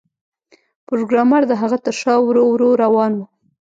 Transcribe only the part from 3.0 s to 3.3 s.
و